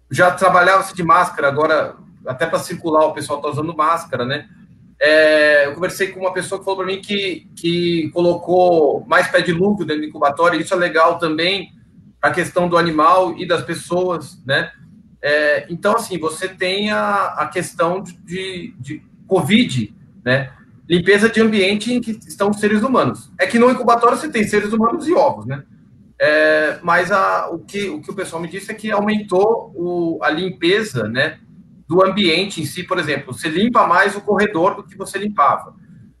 Já 0.09 0.31
trabalhava-se 0.31 0.95
de 0.95 1.03
máscara, 1.03 1.47
agora, 1.47 1.95
até 2.25 2.47
para 2.47 2.59
circular, 2.59 3.05
o 3.05 3.13
pessoal 3.13 3.39
está 3.39 3.49
usando 3.49 3.75
máscara, 3.75 4.25
né? 4.25 4.47
É, 4.99 5.67
eu 5.67 5.75
conversei 5.75 6.07
com 6.07 6.19
uma 6.19 6.33
pessoa 6.33 6.59
que 6.59 6.65
falou 6.65 6.79
para 6.79 6.87
mim 6.87 7.01
que, 7.01 7.47
que 7.55 8.09
colocou 8.13 9.05
mais 9.07 9.27
pé 9.29 9.41
de 9.41 9.53
lúvio 9.53 9.85
dentro 9.85 10.01
do 10.01 10.07
incubatório, 10.07 10.59
e 10.59 10.63
isso 10.63 10.73
é 10.73 10.77
legal 10.77 11.19
também, 11.19 11.69
a 12.21 12.31
questão 12.31 12.67
do 12.67 12.77
animal 12.77 13.37
e 13.37 13.47
das 13.47 13.63
pessoas, 13.63 14.43
né? 14.45 14.71
É, 15.21 15.65
então, 15.69 15.95
assim, 15.95 16.17
você 16.17 16.47
tem 16.47 16.91
a, 16.91 17.25
a 17.37 17.47
questão 17.47 18.01
de, 18.01 18.73
de, 18.79 19.03
Covid, 19.27 19.93
né? 20.25 20.51
limpeza 20.89 21.29
de 21.29 21.39
ambiente 21.39 21.93
em 21.93 22.01
que 22.01 22.11
estão 22.11 22.51
seres 22.51 22.81
humanos. 22.81 23.31
É 23.39 23.45
que 23.45 23.59
no 23.59 23.69
incubatório 23.69 24.17
você 24.17 24.29
tem 24.29 24.43
seres 24.43 24.73
humanos 24.73 25.07
e 25.07 25.13
ovos, 25.13 25.45
né? 25.45 25.63
É, 26.19 26.79
mas 26.81 27.11
a, 27.11 27.49
o, 27.49 27.59
que, 27.59 27.89
o 27.89 28.01
que 28.01 28.09
o 28.09 28.15
pessoal 28.15 28.41
me 28.41 28.47
disse 28.47 28.71
é 28.71 28.73
que 28.73 28.91
aumentou 28.91 29.71
o, 29.75 30.19
a 30.23 30.29
limpeza, 30.29 31.07
né? 31.07 31.39
Do 31.87 32.03
ambiente 32.03 32.61
em 32.61 32.65
si, 32.65 32.83
por 32.83 32.97
exemplo, 32.97 33.33
você 33.33 33.49
limpa 33.49 33.85
mais 33.85 34.15
o 34.15 34.21
corredor 34.21 34.75
do 34.75 34.83
que 34.83 34.97
você 34.97 35.17
limpava. 35.17 35.75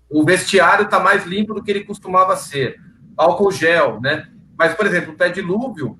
O 0.09 0.23
vestiário 0.23 0.85
está 0.85 0.99
mais 0.99 1.25
limpo 1.25 1.53
do 1.53 1.63
que 1.63 1.71
ele 1.71 1.83
costumava 1.83 2.35
ser. 2.35 2.75
Álcool 3.17 3.51
gel, 3.51 3.99
né? 3.99 4.27
Mas, 4.57 4.73
por 4.73 4.85
exemplo, 4.85 5.13
o 5.13 5.15
pé 5.15 5.29
dilúvio 5.29 5.97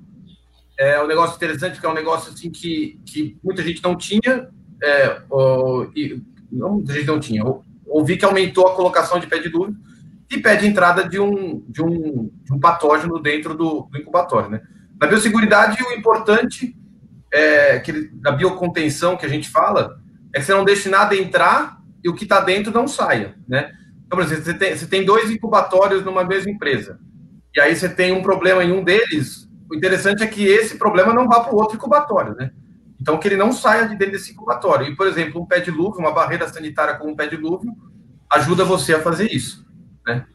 é 0.79 1.03
um 1.03 1.07
negócio 1.07 1.35
interessante, 1.35 1.77
que 1.77 1.85
é 1.85 1.89
um 1.89 1.93
negócio 1.93 2.31
assim 2.31 2.49
que, 2.49 2.97
que 3.05 3.37
muita 3.43 3.61
gente 3.61 3.83
não 3.83 3.97
tinha, 3.97 4.49
é, 4.81 5.21
ou, 5.29 5.91
e, 5.93 6.23
não, 6.49 6.75
muita 6.75 6.93
gente 6.93 7.07
não 7.07 7.19
tinha, 7.19 7.43
ouvi 7.85 8.15
que 8.15 8.23
aumentou 8.23 8.65
a 8.65 8.75
colocação 8.75 9.19
de 9.19 9.27
pé 9.27 9.39
de 9.39 9.49
dúvida 9.49 9.77
e 10.31 10.37
pede 10.37 10.65
entrada 10.65 11.07
de 11.07 11.19
um, 11.19 11.65
de 11.67 11.81
um, 11.81 12.31
de 12.43 12.53
um 12.53 12.59
patógeno 12.59 13.19
dentro 13.19 13.53
do, 13.53 13.89
do, 13.91 13.97
incubatório. 13.97 14.49
Né? 14.49 14.61
Na 14.99 15.07
biosseguridade, 15.07 15.83
o 15.83 15.91
importante 15.91 16.77
é 17.31 17.79
que 17.79 18.07
da 18.13 18.31
biocontenção 18.31 19.17
que 19.17 19.25
a 19.25 19.29
gente 19.29 19.49
fala 19.49 19.99
é 20.33 20.39
que 20.39 20.45
você 20.45 20.53
não 20.53 20.63
deixe 20.63 20.87
nada 20.87 21.15
entrar 21.15 21.81
e 22.01 22.09
o 22.09 22.15
que 22.15 22.23
está 22.23 22.39
dentro 22.39 22.71
não 22.71 22.87
saia. 22.87 23.35
Né? 23.47 23.73
Então, 24.05 24.17
por 24.17 24.21
exemplo, 24.21 24.45
você 24.45 24.53
tem, 24.53 24.77
você 24.77 24.85
tem 24.85 25.03
dois 25.03 25.29
incubatórios 25.29 26.05
numa 26.05 26.23
mesma 26.23 26.51
empresa 26.51 26.99
e 27.53 27.59
aí 27.59 27.75
você 27.75 27.89
tem 27.89 28.13
um 28.13 28.21
problema 28.21 28.63
em 28.63 28.71
um 28.71 28.83
deles, 28.83 29.48
o 29.69 29.75
interessante 29.75 30.23
é 30.23 30.27
que 30.27 30.45
esse 30.45 30.77
problema 30.77 31.13
não 31.13 31.27
vá 31.27 31.41
para 31.41 31.53
o 31.53 31.57
outro 31.57 31.77
incubatório, 31.77 32.35
né? 32.35 32.51
Então, 32.99 33.17
que 33.17 33.27
ele 33.27 33.37
não 33.37 33.53
saia 33.53 33.87
de 33.87 33.95
dentro 33.95 34.13
desse 34.13 34.31
incubatório. 34.31 34.87
E, 34.87 34.95
por 34.95 35.07
exemplo, 35.07 35.41
um 35.41 35.45
pé 35.45 35.59
de 35.59 35.65
dilúvio, 35.65 35.99
uma 35.99 36.11
barreira 36.11 36.47
sanitária 36.49 36.95
com 36.95 37.09
um 37.09 37.15
pé 37.15 37.27
de 37.27 37.37
dilúvio, 37.37 37.73
ajuda 38.29 38.65
você 38.65 38.93
a 38.93 39.01
fazer 39.01 39.31
isso. 39.31 39.65
Né? 40.05 40.25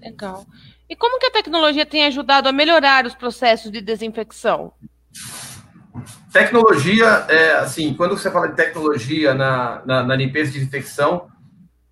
Legal. 0.00 0.46
E 0.88 0.96
como 0.96 1.18
que 1.18 1.26
a 1.26 1.30
tecnologia 1.30 1.84
tem 1.84 2.06
ajudado 2.06 2.48
a 2.48 2.52
melhorar 2.52 3.04
os 3.04 3.14
processos 3.14 3.70
de 3.70 3.82
desinfecção? 3.82 4.72
Tecnologia, 6.32 7.26
é, 7.28 7.56
assim, 7.56 7.92
quando 7.92 8.16
você 8.16 8.30
fala 8.30 8.48
de 8.48 8.56
tecnologia 8.56 9.34
na, 9.34 9.82
na, 9.84 10.02
na 10.02 10.16
limpeza 10.16 10.50
e 10.50 10.54
desinfecção, 10.54 11.28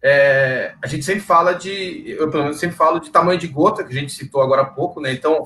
é, 0.09 0.75
a 0.81 0.87
gente 0.87 1.05
sempre 1.05 1.21
fala 1.21 1.53
de, 1.53 2.05
eu 2.07 2.31
pelo 2.31 2.45
menos 2.45 2.61
sempre 2.61 2.77
falo 2.77 3.01
de 3.01 3.11
tamanho 3.11 3.41
de 3.41 3.49
gota, 3.49 3.83
que 3.83 3.91
a 3.91 4.01
gente 4.01 4.13
citou 4.13 4.41
agora 4.41 4.63
há 4.63 4.67
pouco, 4.67 5.01
né? 5.01 5.13
Então, 5.13 5.43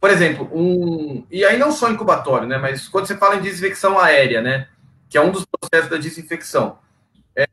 por 0.00 0.10
exemplo, 0.10 0.48
um. 0.52 1.26
E 1.28 1.44
aí 1.44 1.58
não 1.58 1.72
só 1.72 1.90
incubatório, 1.90 2.46
né? 2.46 2.56
Mas 2.56 2.86
quando 2.86 3.06
você 3.06 3.16
fala 3.16 3.34
em 3.34 3.40
desinfecção 3.40 3.98
aérea, 3.98 4.40
né? 4.40 4.68
Que 5.10 5.18
é 5.18 5.20
um 5.20 5.32
dos 5.32 5.44
processos 5.44 5.90
da 5.90 5.96
desinfecção. 5.96 6.78
É, 7.34 7.48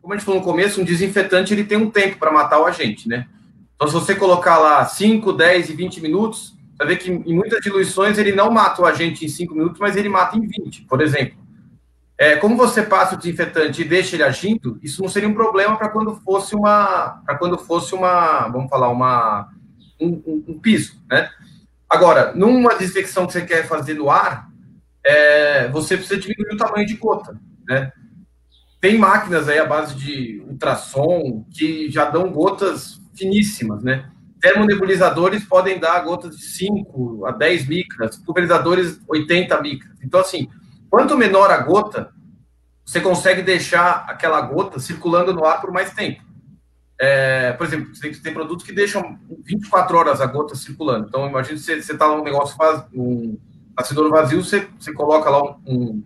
como 0.00 0.14
a 0.14 0.16
gente 0.16 0.24
falou 0.24 0.40
no 0.40 0.46
começo, 0.46 0.80
um 0.80 0.84
desinfetante 0.84 1.52
ele 1.52 1.64
tem 1.64 1.76
um 1.76 1.90
tempo 1.90 2.16
para 2.16 2.32
matar 2.32 2.58
o 2.58 2.64
agente, 2.64 3.06
né? 3.06 3.28
Então, 3.74 3.88
se 3.88 3.92
você 3.92 4.14
colocar 4.14 4.56
lá 4.56 4.86
5, 4.86 5.34
10 5.34 5.68
e 5.68 5.72
20 5.74 6.00
minutos, 6.00 6.54
você 6.70 6.78
vai 6.78 6.86
ver 6.86 6.96
que 6.96 7.10
em 7.10 7.34
muitas 7.34 7.60
diluições 7.60 8.16
ele 8.16 8.32
não 8.32 8.50
mata 8.50 8.80
o 8.80 8.86
agente 8.86 9.26
em 9.26 9.28
5 9.28 9.54
minutos, 9.54 9.78
mas 9.78 9.96
ele 9.96 10.08
mata 10.08 10.34
em 10.38 10.46
20, 10.46 10.86
por 10.88 11.02
exemplo. 11.02 11.36
É, 12.18 12.36
como 12.36 12.56
você 12.56 12.82
passa 12.82 13.14
o 13.14 13.18
desinfetante 13.18 13.82
e 13.82 13.84
deixa 13.84 14.16
ele 14.16 14.22
agindo, 14.22 14.78
isso 14.82 15.02
não 15.02 15.08
seria 15.08 15.28
um 15.28 15.34
problema 15.34 15.76
para 15.76 15.90
quando 15.90 16.14
fosse 16.16 16.54
uma, 16.54 17.22
para 17.26 17.36
quando 17.36 17.58
fosse 17.58 17.94
uma, 17.94 18.48
vamos 18.48 18.70
falar, 18.70 18.88
uma 18.88 19.50
um, 20.00 20.22
um, 20.26 20.44
um 20.48 20.58
piso, 20.58 20.98
né? 21.10 21.28
Agora, 21.88 22.32
numa 22.34 22.74
desinfecção 22.74 23.26
que 23.26 23.32
você 23.32 23.42
quer 23.42 23.66
fazer 23.66 23.94
no 23.94 24.10
ar, 24.10 24.48
é, 25.04 25.68
você 25.68 25.96
precisa 25.96 26.18
diminuir 26.18 26.54
o 26.54 26.56
tamanho 26.56 26.86
de 26.86 26.94
gota, 26.94 27.38
né? 27.68 27.92
Tem 28.80 28.98
máquinas 28.98 29.48
aí 29.48 29.58
à 29.58 29.66
base 29.66 29.94
de 29.94 30.42
ultrassom 30.48 31.44
que 31.50 31.90
já 31.90 32.08
dão 32.08 32.32
gotas 32.32 33.00
finíssimas, 33.14 33.82
né? 33.82 34.10
Termonebulizadores 34.40 35.44
podem 35.44 35.78
dar 35.78 36.00
gotas 36.00 36.36
de 36.36 36.44
5 36.44 37.26
a 37.26 37.32
10 37.32 37.68
micras, 37.68 38.16
pulverizadores 38.16 39.00
80 39.08 39.60
micras. 39.60 39.96
Então, 40.02 40.20
assim, 40.20 40.48
quanto 40.90 41.16
menor 41.16 41.50
a 41.50 41.58
gota, 41.58 42.12
você 42.84 43.00
consegue 43.00 43.42
deixar 43.42 44.04
aquela 44.08 44.40
gota 44.40 44.78
circulando 44.78 45.34
no 45.34 45.44
ar 45.44 45.60
por 45.60 45.72
mais 45.72 45.92
tempo. 45.92 46.22
É, 46.98 47.52
por 47.52 47.66
exemplo, 47.66 47.92
tem, 48.00 48.12
tem 48.12 48.32
produtos 48.32 48.64
que 48.64 48.72
deixam 48.72 49.18
24 49.44 49.96
horas 49.96 50.20
a 50.20 50.26
gota 50.26 50.54
circulando. 50.54 51.06
Então, 51.08 51.28
imagine 51.28 51.58
você 51.58 51.74
está 51.74 52.08
num 52.08 52.22
negócio, 52.22 52.56
faz 52.56 52.84
um 52.94 53.36
acendedor 53.76 54.10
vazio, 54.10 54.42
você, 54.42 54.66
você 54.78 54.92
coloca 54.92 55.28
lá 55.28 55.42
um, 55.42 55.58
um, 55.66 56.04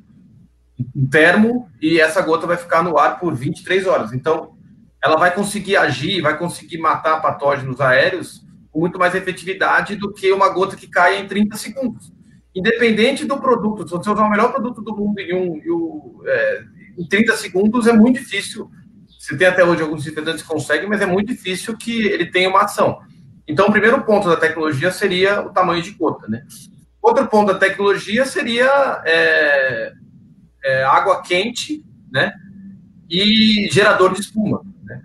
um, 0.96 1.06
termo 1.08 1.70
e 1.80 2.00
essa 2.00 2.20
gota 2.20 2.46
vai 2.46 2.56
ficar 2.56 2.82
no 2.82 2.98
ar 2.98 3.20
por 3.20 3.34
23 3.34 3.86
horas. 3.86 4.12
Então, 4.12 4.56
ela 5.02 5.16
vai 5.16 5.32
conseguir 5.32 5.76
agir, 5.76 6.20
vai 6.20 6.36
conseguir 6.36 6.78
matar 6.78 7.22
patógenos 7.22 7.80
aéreos 7.80 8.44
com 8.72 8.80
muito 8.80 8.98
mais 8.98 9.14
efetividade 9.14 9.96
do 9.96 10.12
que 10.12 10.32
uma 10.32 10.48
gota 10.48 10.76
que 10.76 10.88
cai 10.88 11.20
em 11.20 11.28
30 11.28 11.56
segundos. 11.56 12.12
Independente 12.54 13.24
do 13.24 13.38
produto, 13.38 13.84
se 13.84 13.90
você 13.90 14.10
usar 14.10 14.24
o 14.24 14.30
melhor 14.30 14.52
produto 14.52 14.82
do 14.82 14.96
mundo 14.96 15.18
em, 15.20 15.34
um, 15.34 15.56
em, 15.56 15.70
um, 15.70 16.20
é, 16.26 16.64
em 16.98 17.06
30 17.06 17.36
segundos, 17.36 17.86
é 17.86 17.92
muito 17.92 18.18
difícil 18.18 18.70
se 19.18 19.36
tem 19.36 19.46
até 19.46 19.62
hoje 19.64 19.82
alguns 19.82 20.02
desinfetantes 20.02 20.42
que 20.42 20.48
conseguem, 20.48 20.88
mas 20.88 21.00
é 21.00 21.06
muito 21.06 21.28
difícil 21.28 21.76
que 21.76 22.06
ele 22.06 22.26
tenha 22.26 22.48
uma 22.48 22.62
ação. 22.62 23.00
Então, 23.46 23.66
o 23.66 23.72
primeiro 23.72 24.02
ponto 24.02 24.28
da 24.28 24.36
tecnologia 24.36 24.90
seria 24.90 25.42
o 25.42 25.50
tamanho 25.50 25.82
de 25.82 25.90
gota, 25.90 26.26
né? 26.26 26.42
Outro 27.02 27.26
ponto 27.26 27.52
da 27.52 27.58
tecnologia 27.58 28.24
seria 28.24 29.02
é, 29.04 29.92
é, 30.64 30.84
água 30.84 31.22
quente, 31.22 31.84
né? 32.10 32.32
E 33.10 33.68
gerador 33.70 34.14
de 34.14 34.20
espuma. 34.20 34.62
Né? 34.82 35.00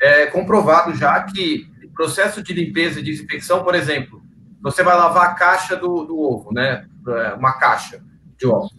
É 0.00 0.26
comprovado 0.26 0.94
já 0.94 1.22
que 1.24 1.68
processo 1.98 2.40
de 2.40 2.52
limpeza 2.52 3.00
e 3.00 3.02
desinfecção, 3.02 3.64
por 3.64 3.74
exemplo, 3.74 4.22
você 4.62 4.84
vai 4.84 4.96
lavar 4.96 5.26
a 5.26 5.34
caixa 5.34 5.74
do, 5.74 6.04
do 6.04 6.16
ovo, 6.16 6.52
né? 6.52 6.87
É, 7.16 7.34
uma 7.34 7.52
caixa 7.54 8.02
de 8.36 8.46
ovo. 8.46 8.70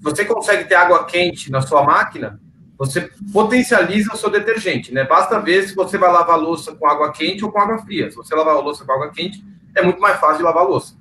Você 0.00 0.24
consegue 0.24 0.64
ter 0.64 0.74
água 0.74 1.04
quente 1.04 1.50
na 1.50 1.60
sua 1.60 1.82
máquina, 1.82 2.40
você 2.78 3.10
potencializa 3.32 4.14
o 4.14 4.16
seu 4.16 4.30
detergente, 4.30 4.94
né? 4.94 5.04
Basta 5.04 5.40
ver 5.40 5.66
se 5.66 5.74
você 5.74 5.98
vai 5.98 6.12
lavar 6.12 6.36
a 6.36 6.40
louça 6.40 6.74
com 6.74 6.86
água 6.86 7.12
quente 7.12 7.44
ou 7.44 7.50
com 7.50 7.60
água 7.60 7.78
fria. 7.78 8.08
Se 8.08 8.16
você 8.16 8.34
lavar 8.34 8.54
a 8.54 8.60
louça 8.60 8.84
com 8.84 8.92
água 8.92 9.10
quente, 9.10 9.44
é 9.74 9.82
muito 9.82 10.00
mais 10.00 10.20
fácil 10.20 10.38
de 10.38 10.42
lavar 10.44 10.62
a 10.64 10.68
louça. 10.68 10.96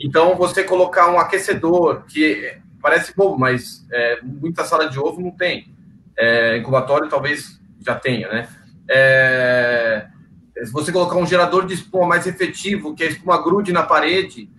Então, 0.00 0.34
você 0.34 0.64
colocar 0.64 1.10
um 1.10 1.18
aquecedor, 1.18 2.04
que 2.06 2.58
parece 2.80 3.14
bobo, 3.14 3.38
mas 3.38 3.86
é, 3.92 4.20
muita 4.22 4.64
sala 4.64 4.88
de 4.88 4.98
ovo 4.98 5.20
não 5.20 5.30
tem. 5.30 5.74
É, 6.18 6.56
incubatório 6.56 7.08
talvez 7.08 7.60
já 7.84 7.94
tenha, 7.94 8.28
né? 8.28 8.48
É, 8.88 10.06
se 10.64 10.72
você 10.72 10.90
colocar 10.90 11.16
um 11.16 11.26
gerador 11.26 11.66
de 11.66 11.74
espuma 11.74 12.06
mais 12.06 12.26
efetivo, 12.26 12.94
que 12.94 13.04
a 13.04 13.06
espuma 13.06 13.42
grude 13.42 13.72
na 13.72 13.82
parede, 13.82 14.50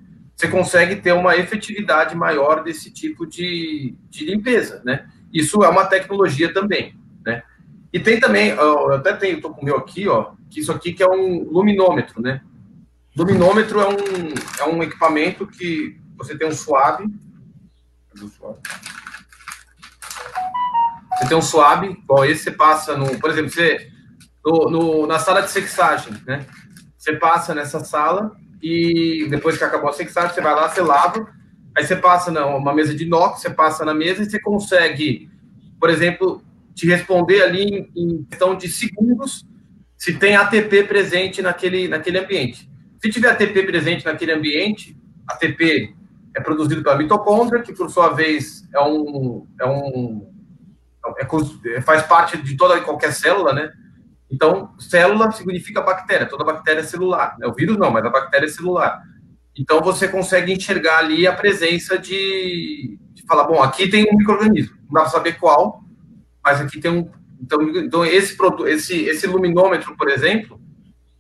você 0.42 0.48
consegue 0.48 0.96
ter 0.96 1.14
uma 1.14 1.38
efetividade 1.38 2.16
maior 2.16 2.64
desse 2.64 2.90
tipo 2.90 3.28
de, 3.28 3.94
de 4.10 4.26
limpeza, 4.26 4.82
né? 4.84 5.08
Isso 5.32 5.64
é 5.64 5.70
uma 5.70 5.86
tecnologia 5.86 6.52
também, 6.52 7.00
né? 7.24 7.44
E 7.94 8.00
tem 8.00 8.20
também, 8.20 8.50
eu 8.50 8.92
até 8.94 9.14
tenho, 9.14 9.36
estou 9.36 9.54
com 9.54 9.62
o 9.62 9.66
meu 9.66 9.78
aqui, 9.78 10.08
ó, 10.08 10.32
que 10.50 10.60
isso 10.60 10.72
aqui 10.72 10.94
que 10.94 11.04
é 11.04 11.08
um 11.08 11.44
luminômetro, 11.44 12.20
né? 12.20 12.42
Luminômetro 13.16 13.82
é 13.82 13.88
um, 13.88 13.98
é 14.62 14.66
um 14.66 14.82
equipamento 14.82 15.46
que 15.46 15.96
você 16.18 16.36
tem 16.36 16.48
um 16.48 16.54
suave. 16.54 17.06
Você 18.16 18.32
tem 21.28 21.38
um 21.38 21.42
suave, 21.42 21.92
igual 21.92 22.26
esse, 22.26 22.46
você 22.46 22.52
passa 22.52 22.98
no, 22.98 23.20
por 23.20 23.30
exemplo, 23.30 23.52
você 23.52 23.92
no, 24.44 24.72
no, 24.72 25.08
na 25.08 25.20
sala 25.20 25.42
de 25.42 25.52
sexagem, 25.52 26.14
né? 26.26 26.48
Você 26.98 27.14
passa 27.14 27.54
nessa 27.54 27.80
sala 27.82 28.36
e 28.62 29.28
depois 29.30 29.58
que 29.58 29.64
acabou 29.64 29.90
a 29.90 29.94
sexagem, 29.94 30.34
você 30.34 30.42
vai 30.42 30.54
lá, 30.54 30.70
você 30.70 30.82
lava, 30.82 31.28
Aí 31.76 31.86
você 31.86 31.96
passa 31.96 32.32
numa 32.32 32.74
mesa 32.74 32.94
de 32.94 33.06
inox, 33.06 33.42
você 33.42 33.50
passa 33.50 33.86
na 33.86 33.94
mesa 33.94 34.22
e 34.22 34.30
você 34.30 34.40
consegue, 34.40 35.30
por 35.80 35.90
exemplo, 35.90 36.44
te 36.76 36.86
responder 36.86 37.42
ali 37.44 37.64
em, 37.64 37.92
em 37.96 38.24
questão 38.26 38.56
de 38.56 38.68
segundos 38.68 39.46
se 39.98 40.18
tem 40.18 40.36
ATP 40.36 40.84
presente 40.84 41.42
naquele, 41.42 41.88
naquele 41.88 42.18
ambiente. 42.18 42.70
Se 43.02 43.10
tiver 43.10 43.30
ATP 43.30 43.64
presente 43.64 44.06
naquele 44.06 44.34
ambiente, 44.34 44.98
ATP 45.28 45.96
é 46.36 46.42
produzido 46.42 46.84
pela 46.84 46.98
mitocôndria, 46.98 47.62
que 47.62 47.74
por 47.74 47.90
sua 47.90 48.10
vez 48.10 48.68
é 48.74 48.82
um, 48.82 49.48
é 49.60 49.66
um 49.66 50.28
é, 51.18 51.82
faz 51.82 52.04
parte 52.04 52.38
de 52.38 52.58
toda 52.58 52.78
e 52.78 52.82
qualquer 52.82 53.14
célula, 53.14 53.54
né? 53.54 53.72
Então, 54.32 54.74
célula 54.80 55.32
significa 55.32 55.82
bactéria, 55.82 56.26
toda 56.26 56.46
bactéria 56.46 56.80
é 56.80 56.84
celular. 56.84 57.36
Né? 57.38 57.48
O 57.48 57.54
vírus 57.54 57.78
não, 57.78 57.92
mas 57.92 58.06
a 58.06 58.10
bactéria 58.10 58.46
é 58.46 58.50
celular. 58.50 59.02
Então 59.58 59.82
você 59.82 60.08
consegue 60.08 60.54
enxergar 60.54 61.00
ali 61.00 61.28
a 61.28 61.34
presença 61.34 61.98
de, 61.98 62.98
de 63.14 63.24
falar, 63.28 63.44
bom, 63.44 63.62
aqui 63.62 63.90
tem 63.90 64.08
um 64.10 64.18
microorganismo, 64.18 64.76
não 64.86 64.94
dá 64.94 65.02
para 65.02 65.10
saber 65.10 65.34
qual, 65.34 65.84
mas 66.44 66.62
aqui 66.62 66.80
tem 66.80 66.92
um. 66.92 67.12
Então, 67.42 67.62
então 67.78 68.06
esse, 68.06 68.38
esse, 68.68 69.04
esse 69.04 69.28
luminômetro, 69.28 69.96
por 69.98 70.10
exemplo, 70.10 70.60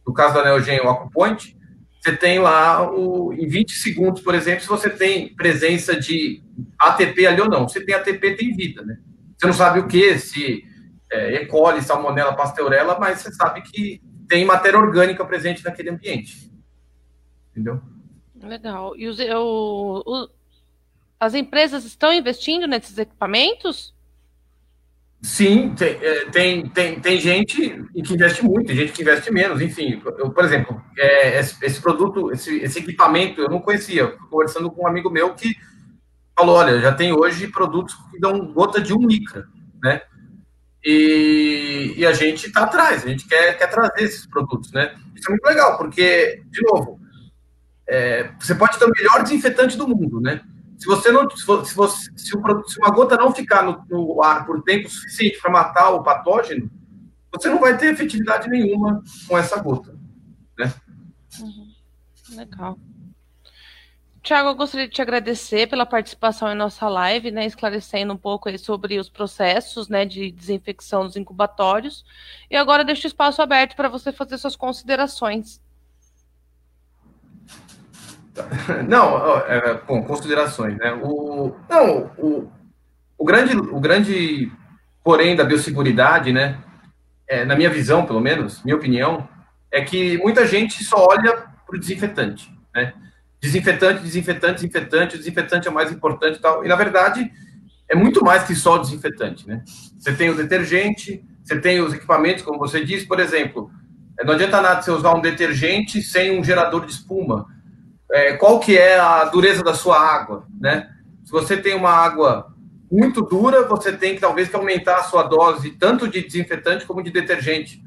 no 0.08 0.13
caso 0.13 0.36
da 0.36 0.46
Neogen 0.46 0.80
ou 0.82 0.89
Aquapoint, 0.89 1.58
você 2.00 2.15
tem 2.15 2.39
lá 2.39 2.89
o, 2.91 3.34
em 3.34 3.48
20 3.48 3.74
segundos, 3.74 4.22
por 4.22 4.34
exemplo, 4.34 4.62
se 4.62 4.68
você 4.68 4.89
tem 4.89 5.36
presença 5.36 6.00
de 6.00 6.41
ATP 6.80 7.27
ali 7.27 7.41
ou 7.41 7.50
não. 7.50 7.68
Se 7.68 7.82
tem 7.82 7.94
ATP, 7.94 8.36
tem 8.36 8.56
vida, 8.56 8.82
né? 8.84 8.98
Você 9.38 9.46
não 9.46 9.53
sabe 9.53 9.80
o 9.80 9.88
que, 9.88 10.18
se 10.18 10.63
é, 11.12 11.41
E. 11.41 11.46
coli, 11.46 11.82
salmonella, 11.82 12.36
pasteurella, 12.36 12.98
mas 13.00 13.20
você 13.20 13.32
sabe 13.34 13.62
que 13.62 14.01
tem 14.27 14.46
matéria 14.46 14.80
orgânica 14.80 15.25
presente 15.25 15.63
naquele 15.63 15.89
ambiente. 15.89 16.51
Entendeu? 17.51 17.82
Legal. 18.41 18.96
E 18.96 19.08
os, 19.08 19.20
o, 19.20 20.03
o, 20.06 20.30
as 21.20 21.34
empresas 21.34 21.86
estão 21.86 22.13
investindo 22.13 22.65
nesses 22.65 22.98
equipamentos? 22.98 23.94
Sim, 25.22 25.75
tem, 25.75 25.89
é, 26.01 26.25
tem, 26.32 26.68
tem, 26.70 27.00
tem 27.00 27.20
gente 27.20 27.84
que 27.94 28.13
investe 28.13 28.44
muito, 28.44 28.68
tem 28.68 28.75
gente 28.75 28.91
que 28.91 29.03
investe 29.03 29.32
menos, 29.32 29.62
enfim. 29.62 30.01
Eu, 30.18 30.32
por 30.32 30.44
exemplo, 30.44 30.82
é, 30.98 31.39
esse, 31.39 31.63
esse, 31.63 31.80
produto, 31.80 32.32
esse, 32.32 32.58
esse, 32.58 32.80
equipamento 32.80 33.39
eu 33.39 33.50
não 33.50 33.62
conhecia. 33.62 34.08
Conversando 34.32 34.72
com 34.72 34.84
um 34.84 34.88
amigo 34.88 35.12
meu 35.12 35.36
que 35.36 35.56
falou: 36.36 36.56
olha, 36.56 36.80
já 36.80 36.91
tem 36.91 37.13
hoje 37.13 37.48
produtos 37.48 37.94
que 38.10 38.20
dão 38.20 38.51
gota 38.51 38.82
de 38.82 38.94
um 38.94 39.00
micra, 39.00 39.46
né? 39.84 40.01
E, 40.83 41.93
e 41.97 42.05
a 42.05 42.13
gente 42.13 42.47
está 42.47 42.63
atrás, 42.63 43.03
a 43.03 43.07
gente 43.07 43.27
quer, 43.27 43.57
quer 43.57 43.67
trazer 43.67 44.01
esses 44.03 44.25
produtos, 44.25 44.71
né? 44.71 44.95
Isso 45.15 45.27
é 45.27 45.31
muito 45.31 45.45
legal, 45.45 45.77
porque, 45.77 46.41
de 46.50 46.61
novo, 46.63 47.00
é, 47.88 48.31
você 48.39 48.55
pode 48.55 48.79
ter 48.79 48.85
o 48.85 48.91
melhor 48.91 49.21
desinfetante 49.21 49.77
do 49.77 49.88
mundo, 49.88 50.19
né? 50.19 50.41
Se 50.79 50.88
você 50.88 51.11
não, 51.11 51.29
se, 51.29 51.45
você, 51.45 52.11
se, 52.15 52.35
o, 52.35 52.63
se 52.63 52.79
uma 52.79 52.89
gota 52.89 53.15
não 53.15 53.31
ficar 53.31 53.63
no, 53.63 53.85
no 53.88 54.23
ar 54.23 54.45
por 54.47 54.63
tempo 54.63 54.89
suficiente 54.89 55.39
para 55.39 55.51
matar 55.51 55.91
o 55.91 56.01
patógeno, 56.01 56.71
você 57.31 57.50
não 57.50 57.59
vai 57.59 57.77
ter 57.77 57.93
efetividade 57.93 58.50
nenhuma 58.50 59.03
com 59.27 59.38
essa 59.38 59.61
gota, 59.61 59.95
né? 60.57 60.73
Uhum. 61.39 61.71
Legal. 62.35 62.79
Tiago, 64.23 64.49
eu 64.49 64.55
gostaria 64.55 64.87
de 64.87 64.93
te 64.93 65.01
agradecer 65.01 65.67
pela 65.67 65.85
participação 65.85 66.51
em 66.51 66.55
nossa 66.55 66.87
live, 66.87 67.31
né, 67.31 67.45
esclarecendo 67.45 68.13
um 68.13 68.17
pouco 68.17 68.55
sobre 68.59 68.99
os 68.99 69.09
processos 69.09 69.89
né, 69.89 70.05
de 70.05 70.31
desinfecção 70.31 71.05
dos 71.05 71.15
incubatórios. 71.15 72.05
E 72.49 72.55
agora 72.55 72.83
deixo 72.83 73.05
o 73.05 73.07
espaço 73.07 73.41
aberto 73.41 73.75
para 73.75 73.89
você 73.89 74.11
fazer 74.11 74.37
suas 74.37 74.55
considerações. 74.55 75.59
Não, 78.87 79.37
é, 79.39 79.73
com 79.75 80.03
considerações, 80.03 80.77
né? 80.77 80.93
O, 80.93 81.53
não, 81.69 82.11
o, 82.17 82.51
o, 83.17 83.25
grande, 83.25 83.57
o 83.57 83.79
grande 83.79 84.51
porém 85.03 85.35
da 85.35 85.43
biosseguridade, 85.43 86.31
né? 86.31 86.57
É, 87.27 87.43
na 87.43 87.55
minha 87.55 87.69
visão, 87.69 88.05
pelo 88.05 88.21
menos, 88.21 88.63
minha 88.63 88.75
opinião, 88.75 89.27
é 89.71 89.81
que 89.81 90.17
muita 90.19 90.45
gente 90.45 90.83
só 90.83 91.07
olha 91.09 91.45
para 91.65 91.75
o 91.75 91.79
desinfetante, 91.79 92.53
né? 92.73 92.93
Desinfetante, 93.41 94.03
desinfetante, 94.03 94.55
desinfetante, 94.55 95.15
o 95.15 95.17
desinfetante 95.17 95.67
é 95.67 95.71
o 95.71 95.74
mais 95.74 95.91
importante 95.91 96.38
e 96.38 96.41
tal. 96.41 96.63
E, 96.63 96.67
na 96.67 96.75
verdade, 96.75 97.31
é 97.89 97.95
muito 97.95 98.24
mais 98.24 98.43
que 98.43 98.55
só 98.55 98.75
o 98.75 98.79
desinfetante, 98.79 99.48
né? 99.48 99.63
Você 99.98 100.13
tem 100.13 100.29
o 100.29 100.36
detergente, 100.36 101.25
você 101.43 101.60
tem 101.60 101.81
os 101.81 101.93
equipamentos, 101.93 102.43
como 102.43 102.60
você 102.60 102.86
disse, 102.86 103.07
por 103.07 103.19
exemplo, 103.19 103.71
não 104.24 104.33
adianta 104.36 104.62
nada 104.62 104.81
você 104.81 104.91
usar 104.91 105.15
um 105.15 105.21
detergente 105.21 106.01
sem 106.01 106.39
um 106.39 106.43
gerador 106.43 106.86
de 106.86 106.91
espuma 106.91 107.48
é, 108.12 108.33
qual 108.33 108.60
que 108.60 108.77
é 108.77 109.00
a 109.00 109.24
dureza 109.25 109.63
da 109.63 109.74
sua 109.74 109.98
água, 109.98 110.45
né? 110.60 110.89
Se 111.24 111.31
você 111.31 111.55
tem 111.55 111.74
uma 111.74 111.91
água 111.91 112.53
muito 112.91 113.21
dura, 113.21 113.65
você 113.65 113.93
tem 113.93 114.15
que 114.15 114.21
talvez 114.21 114.50
que 114.50 114.55
aumentar 114.55 114.98
a 114.98 115.03
sua 115.03 115.24
dose 115.24 115.71
tanto 115.71 116.07
de 116.10 116.21
desinfetante 116.21 116.86
como 116.86 117.01
de 117.01 117.10
detergente. 117.10 117.81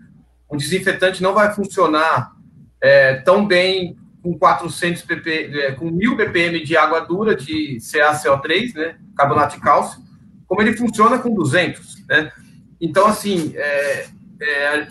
Um 0.51 0.57
desinfetante 0.57 1.23
não 1.23 1.35
vai 1.35 1.53
funcionar 1.53 2.33
é, 2.81 3.17
tão 3.17 3.47
bem 3.47 3.99
com 4.25 4.39
400 4.39 5.03
pp, 5.03 5.31
é, 5.61 5.73
com 5.73 5.91
1000 5.91 6.17
ppm 6.17 6.65
de 6.65 6.75
água 6.79 7.01
dura 7.01 7.37
de 7.37 7.77
CaCO3, 7.77 8.75
né, 8.75 8.97
carbonato 9.15 9.57
de 9.57 9.61
cálcio, 9.61 10.03
como 10.47 10.63
ele 10.63 10.75
funciona 10.75 11.19
com 11.19 11.35
200, 11.35 12.07
né? 12.09 12.33
Então 12.81 13.07
assim 13.07 13.53
é, 13.55 14.07
é, 14.41 14.89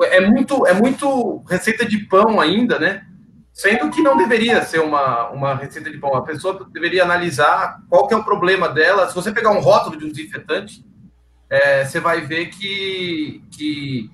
é 0.00 0.20
muito 0.26 0.66
é 0.66 0.72
muito 0.72 1.44
receita 1.46 1.84
de 1.84 1.98
pão 1.98 2.40
ainda, 2.40 2.78
né? 2.78 3.04
Sendo 3.52 3.90
que 3.90 4.00
não 4.00 4.16
deveria 4.16 4.62
ser 4.62 4.80
uma, 4.80 5.28
uma 5.28 5.54
receita 5.54 5.90
de 5.90 5.98
pão. 5.98 6.14
A 6.14 6.22
pessoa 6.22 6.66
deveria 6.72 7.02
analisar 7.02 7.82
qual 7.88 8.06
que 8.08 8.14
é 8.14 8.16
o 8.16 8.24
problema 8.24 8.68
dela. 8.68 9.08
Se 9.08 9.14
você 9.14 9.30
pegar 9.30 9.50
um 9.50 9.60
rótulo 9.60 9.98
de 9.98 10.06
um 10.06 10.08
desinfetante, 10.08 10.82
é, 11.50 11.84
você 11.84 12.00
vai 12.00 12.22
ver 12.22 12.46
que, 12.46 13.42
que 13.50 14.10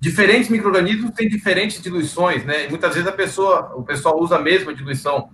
diferentes 0.00 0.48
micro-organismos 0.48 1.10
têm 1.12 1.28
diferentes 1.28 1.80
diluições, 1.80 2.44
né? 2.44 2.68
Muitas 2.68 2.94
vezes 2.94 3.08
a 3.08 3.12
pessoa, 3.12 3.72
o 3.76 3.82
pessoal 3.82 4.18
usa 4.18 4.36
a 4.36 4.40
mesma 4.40 4.74
diluição. 4.74 5.30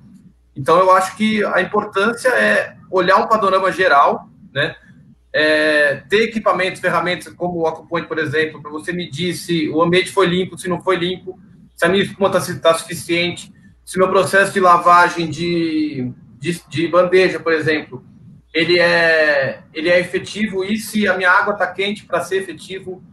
Então, 0.55 0.79
eu 0.79 0.91
acho 0.91 1.17
que 1.17 1.45
a 1.45 1.61
importância 1.63 2.29
é 2.29 2.77
olhar 2.91 3.17
um 3.17 3.29
panorama 3.29 3.71
geral, 3.71 4.29
né? 4.53 4.75
É, 5.33 5.97
ter 6.09 6.23
equipamentos, 6.25 6.81
ferramentas 6.81 7.33
como 7.35 7.61
o 7.61 7.67
Acupoint, 7.67 8.09
por 8.09 8.19
exemplo, 8.19 8.61
para 8.61 8.71
você 8.71 8.91
medir 8.93 9.35
se 9.35 9.69
o 9.69 9.83
ambiente 9.83 10.11
foi 10.11 10.27
limpo, 10.27 10.59
se 10.59 10.69
não 10.69 10.83
foi 10.83 10.97
limpo 10.97 11.39
se 11.77 11.85
a 11.85 11.89
minha 11.89 12.03
espuma 12.03 12.29
está 12.29 12.41
tá 12.59 12.75
suficiente, 12.75 13.53
se 13.85 13.99
meu 13.99 14.09
processo 14.09 14.53
de 14.53 14.59
lavagem 14.59 15.29
de, 15.31 16.11
de, 16.41 16.61
de, 16.69 16.89
bandeja, 16.89 17.39
por 17.39 17.53
exemplo, 17.53 18.03
ele 18.53 18.79
é, 18.79 19.63
ele 19.75 19.91
é 19.91 20.01
efetivo 20.01 20.65
e 20.65 20.79
se 20.79 21.07
a 21.07 21.17
minha 21.17 21.31
água 21.31 21.53
está 21.53 21.67
quente 21.67 22.07
para 22.07 22.23
ser 22.23 22.39
efetivo, 22.39 23.05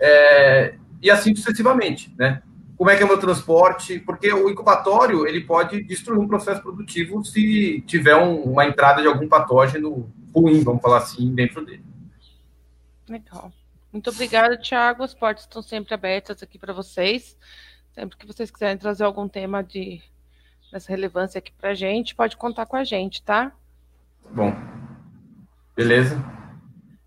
é, 0.00 0.74
e 1.02 1.10
assim 1.10 1.34
sucessivamente, 1.34 2.14
né? 2.16 2.42
Como 2.76 2.88
é 2.88 2.96
que 2.96 3.02
é 3.02 3.04
o 3.04 3.08
meu 3.08 3.18
transporte? 3.18 3.98
Porque 4.00 4.32
o 4.32 4.48
incubatório, 4.48 5.26
ele 5.26 5.42
pode 5.42 5.82
destruir 5.84 6.18
um 6.18 6.26
processo 6.26 6.62
produtivo 6.62 7.24
se 7.24 7.82
tiver 7.86 8.16
um, 8.16 8.42
uma 8.42 8.66
entrada 8.66 9.02
de 9.02 9.08
algum 9.08 9.28
patógeno 9.28 10.10
ruim, 10.34 10.62
vamos 10.62 10.80
falar 10.80 10.98
assim, 10.98 11.34
dentro 11.34 11.64
dele. 11.64 11.84
Legal. 13.08 13.52
Muito 13.92 14.08
obrigada, 14.10 14.56
Tiago. 14.56 15.02
As 15.02 15.14
portas 15.14 15.44
estão 15.44 15.62
sempre 15.62 15.92
abertas 15.92 16.42
aqui 16.42 16.58
para 16.58 16.72
vocês. 16.72 17.36
Sempre 17.94 18.16
que 18.16 18.26
vocês 18.26 18.50
quiserem 18.50 18.78
trazer 18.78 19.04
algum 19.04 19.28
tema 19.28 19.62
de 19.62 20.00
dessa 20.72 20.88
relevância 20.88 21.38
aqui 21.38 21.52
para 21.52 21.70
a 21.70 21.74
gente, 21.74 22.14
pode 22.14 22.34
contar 22.36 22.64
com 22.64 22.76
a 22.76 22.82
gente, 22.82 23.22
tá? 23.22 23.52
Bom. 24.34 24.54
Beleza. 25.76 26.41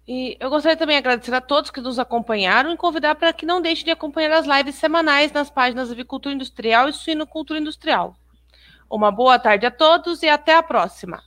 E 0.07 0.37
eu 0.39 0.51
gostaria 0.51 0.77
também 0.77 0.95
de 0.95 0.99
agradecer 0.99 1.33
a 1.33 1.41
todos 1.41 1.71
que 1.71 1.81
nos 1.81 1.97
acompanharam 1.97 2.71
e 2.71 2.77
convidar 2.77 3.15
para 3.15 3.33
que 3.33 3.45
não 3.45 3.59
deixem 3.59 3.85
de 3.85 3.91
acompanhar 3.91 4.31
as 4.33 4.45
lives 4.45 4.75
semanais 4.75 5.31
nas 5.31 5.49
páginas 5.49 5.91
Avicultura 5.91 6.35
Industrial 6.35 6.87
e 6.87 6.93
Suinocultura 6.93 7.59
Industrial. 7.59 8.15
Uma 8.87 9.11
boa 9.11 9.39
tarde 9.39 9.65
a 9.65 9.71
todos 9.71 10.21
e 10.21 10.29
até 10.29 10.55
a 10.55 10.61
próxima. 10.61 11.23